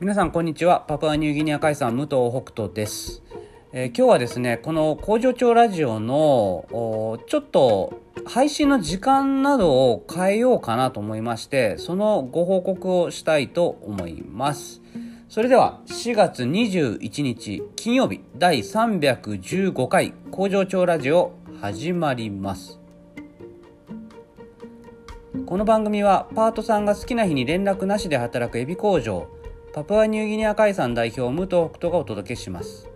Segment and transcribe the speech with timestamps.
[0.00, 0.80] 皆さんこんにちは。
[0.88, 3.22] パプアニューギニア海産武藤北斗です、
[3.70, 14.80] えー、今日はですねこの工場長ラジオのちょっと配信の時間などを変えようかなと思いましてそのご報告をしたいと思います。
[15.28, 22.80] それでは4月21日金曜日第315回工場長ラジオ始まります。
[25.44, 29.28] この番組はパートさんが好きな日に連絡なしで働くエビ工場。
[29.72, 32.88] パプアニューギニア海産代表武藤北斗がお届けします。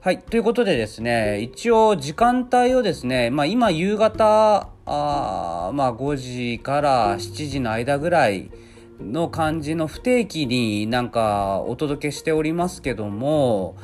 [0.00, 0.18] はい。
[0.18, 6.16] ということでですね、一応時間帯をですね、まあ今夕方、あまあ5
[6.56, 8.50] 時から7時の間ぐらい
[9.00, 13.76] の感じの不定期になんかお届けしておりますけども、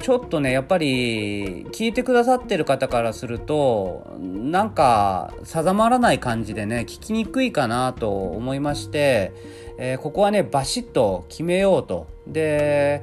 [0.00, 9.32] ちょっとね、やっぱり聞いてくださってる方からすると、なんか定まらない感じでね、聞きにくいかなと思いまして、
[9.78, 13.02] えー、ここはねバシッと決めようとで、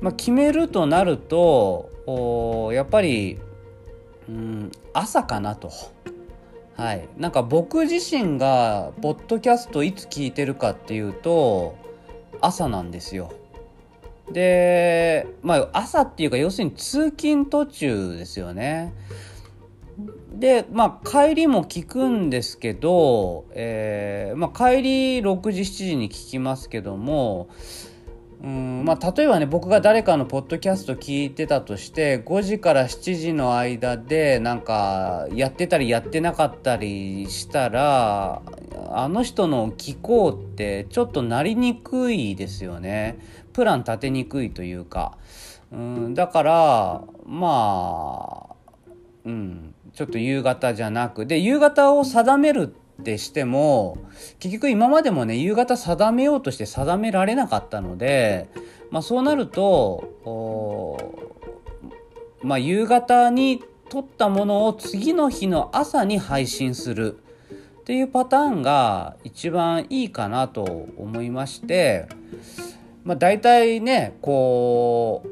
[0.00, 1.90] まあ、決めるとなると
[2.72, 3.38] やっぱり、
[4.28, 5.70] うん、朝かなと。
[6.78, 11.76] はい、なんか僕自身がポッドキャストいつ聞いてるかっていうと
[12.40, 13.32] 朝なんですよ。
[14.30, 18.94] でまあ朝っていうか要するに通勤途中ですよね。
[20.30, 27.48] で、まあ、帰りも聞くんですけど、えー、まあ、帰り6時、7時に聞きますけども、
[28.40, 38.40] うんまあ、例えばね僕が誰かのポッドキャスト聞いてたとして5時から7時の間でなんかやってたりやってなかったりしたら
[38.90, 43.18] あの人の聞こうってちょっとなりにくいですよね。
[43.52, 45.18] プラン立てにくいというか、
[45.72, 48.54] うん、だからまあ
[49.24, 52.87] うんちょっと夕方じゃなくで夕方を定めるって
[53.18, 53.98] しても
[54.38, 58.48] 結局今までもね夕方定めようとして定められなかったので、
[58.90, 61.28] まあ、そうなると
[62.42, 67.18] まあ、夕方に撮ったものを次の日の朝に配信する
[67.80, 72.06] っていうパターンが一番いいかなと思いまして、
[73.04, 75.22] まあ、大体ねこ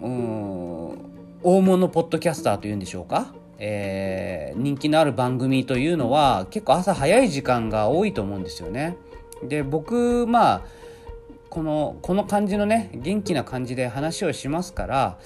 [0.00, 0.98] ううん
[1.42, 3.32] 大物ポッドキャスターというんでしょうか。
[3.58, 8.96] えー、人気のある番組というのは結構朝早い時間が多いと思うんですよね。
[9.42, 10.62] で僕まあ
[11.48, 15.18] このこの感じのね元気な感じで話をしますから、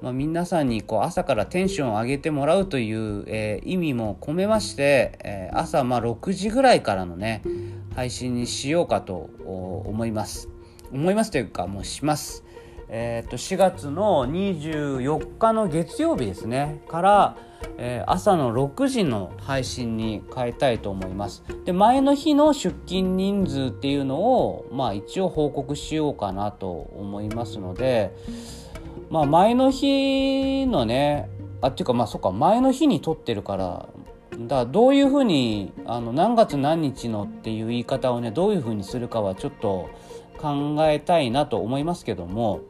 [0.00, 7.42] まあ、皆さんにこう朝からテンションを上げてもらうという、えー、意味も込めまして、えー、朝まあ6時ぐらいからのね
[7.94, 10.48] 配信にしようかと思います。
[10.92, 12.44] 思いますというかもうします。
[12.88, 17.36] えー、と4月の24日の月曜日ですねから、
[17.78, 21.42] えー、朝の6時の配信に変えたいと思います。
[21.64, 28.14] で前の日の出勤人数っていうのを、まあ、一応報告しようかなと思いますので、
[29.10, 31.28] まあ、前の日のね
[31.60, 33.88] あっていうかまあそっか前の日に撮ってるから
[34.38, 39.90] だどういうふうにあの何月何日のっていう言い方をねどういうふうにするかはちょっと
[40.38, 42.60] 考えたいなと思いますけども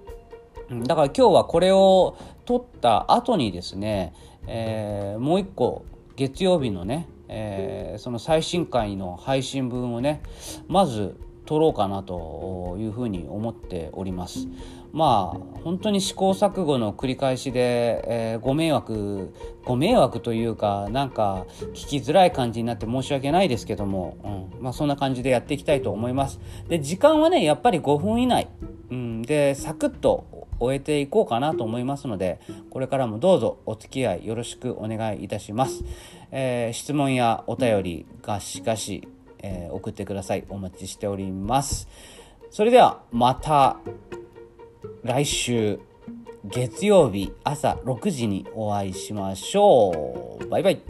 [0.70, 4.14] だから今日はこれを撮った後にですね、
[4.46, 5.84] えー、もう一個
[6.16, 10.22] 月曜日のね、えー、その最新回の配信分をね
[10.68, 11.16] まず
[11.46, 14.48] 撮ろうかなというふうに思っております。
[14.92, 26.40] まあ本当に試行錯誤の繰り返しで、えー、ご迷惑ご迷惑というかなんか聞きづらい感じになって申し訳ないですけども、うんまあ、そんな感じでやっていきたいと思います。
[26.68, 28.48] で時間はねやっぱり5分以内、
[28.90, 30.26] うん、でサクッと
[30.60, 35.84] 終えていこうかなと思いますのでこれからもどうぞお付き合いよろしくお願いいたします、
[36.30, 39.08] えー、質問やお便りがしがし、
[39.42, 40.44] えー、送ってください。
[40.48, 41.88] お待ちしております。
[42.50, 43.78] それではまた
[45.02, 45.80] 来週
[46.44, 50.48] 月曜日朝6時にお会いしましょう。
[50.48, 50.80] バイバイ。